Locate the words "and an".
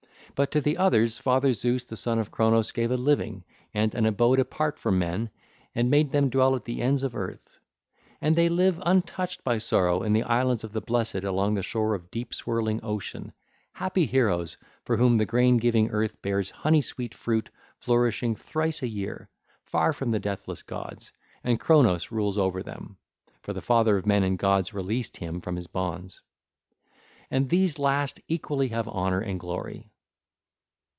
3.75-4.07